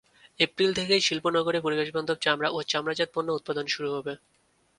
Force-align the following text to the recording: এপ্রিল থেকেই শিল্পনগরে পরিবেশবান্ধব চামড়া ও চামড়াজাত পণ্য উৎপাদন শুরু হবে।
এপ্রিল 0.39 0.71
থেকেই 0.73 1.01
শিল্পনগরে 1.01 1.59
পরিবেশবান্ধব 1.61 2.17
চামড়া 2.21 2.49
ও 2.51 2.59
চামড়াজাত 2.63 3.09
পণ্য 3.13 3.29
উৎপাদন 3.31 3.65
শুরু 3.67 3.89
হবে। 3.95 4.13